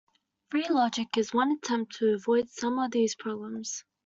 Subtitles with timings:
[0.49, 3.83] Free logic is one attempt to avoid some of these problems.